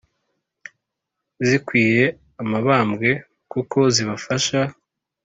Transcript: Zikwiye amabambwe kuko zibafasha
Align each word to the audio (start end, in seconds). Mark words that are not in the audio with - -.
Zikwiye 1.47 2.05
amabambwe 2.41 3.09
kuko 3.51 3.77
zibafasha 3.95 4.59